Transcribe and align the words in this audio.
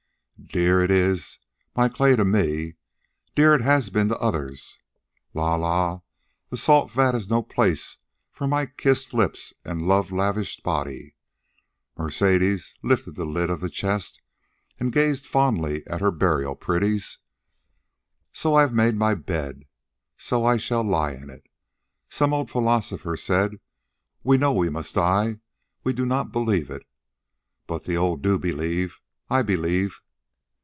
Dear 0.51 0.81
it 0.81 0.89
is, 0.91 1.39
my 1.77 1.87
clay 1.87 2.15
to 2.15 2.25
me; 2.25 2.73
dear 3.35 3.53
it 3.53 3.61
has 3.61 3.89
been 3.89 4.09
to 4.09 4.17
others. 4.17 4.79
La 5.35 5.55
la, 5.55 6.01
the 6.49 6.57
salt 6.57 6.91
vat 6.91 7.13
is 7.15 7.29
no 7.29 7.41
place 7.41 7.97
for 8.31 8.47
my 8.47 8.65
kissed 8.65 9.13
lips 9.13 9.53
and 9.63 9.83
love 9.87 10.11
lavished 10.11 10.61
body." 10.63 11.15
Mercedes 11.95 12.75
lifted 12.83 13.15
the 13.15 13.23
lid 13.23 13.49
of 13.49 13.61
the 13.61 13.69
chest 13.69 14.19
and 14.77 14.91
gazed 14.91 15.25
fondly 15.27 15.85
at 15.87 16.01
her 16.01 16.11
burial 16.11 16.55
pretties. 16.55 17.19
"So 18.33 18.55
I 18.55 18.61
have 18.61 18.73
made 18.73 18.95
my 18.95 19.13
bed. 19.15 19.65
So 20.17 20.43
I 20.43 20.57
shall 20.57 20.83
lie 20.83 21.13
in 21.13 21.29
it. 21.29 21.47
Some 22.09 22.33
old 22.33 22.49
philosopher 22.49 23.15
said 23.15 23.61
we 24.23 24.37
know 24.37 24.51
we 24.51 24.69
must 24.71 24.95
die; 24.95 25.39
we 25.85 25.93
do 25.93 26.05
not 26.05 26.33
believe 26.33 26.69
it. 26.69 26.85
But 27.67 27.85
the 27.85 27.95
old 27.95 28.21
do 28.23 28.37
believe. 28.39 28.99
I 29.29 29.43
believe. 29.43 30.01